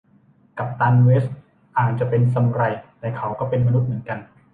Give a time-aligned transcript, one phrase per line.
[0.57, 1.33] กัปตันเวสท์
[1.77, 2.61] อาจจะเป็นซามูไร
[2.99, 4.19] แต่เขาก็เป็นมนุษย์เหมือนกัน